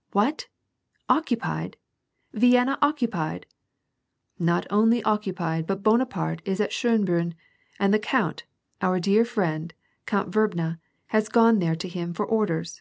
[0.00, 0.46] *^ What!
[1.10, 1.76] occupied,
[2.32, 3.44] Vienna occupied!"
[4.54, 7.34] Not only occupied, but Bonaparte is at Schonbriinn,
[7.78, 8.44] and the count,
[8.80, 9.74] pur dear friend,
[10.06, 10.78] Count Vrbna,
[11.08, 12.80] has gone there to him for orders."